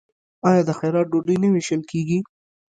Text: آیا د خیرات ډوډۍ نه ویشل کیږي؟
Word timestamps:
آیا 0.49 0.61
د 0.67 0.71
خیرات 0.79 1.07
ډوډۍ 1.11 1.35
نه 1.43 1.47
ویشل 1.51 1.81
کیږي؟ 1.91 2.19